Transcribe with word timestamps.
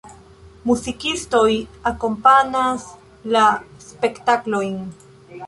Muzikistoj 0.69 1.49
akompanas 1.91 2.89
la 3.37 3.45
spektaklojn. 3.91 4.75